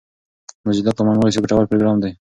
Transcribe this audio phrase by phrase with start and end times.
[0.63, 2.11] موزیلا کامن وایس یو ګټور پروګرام دی.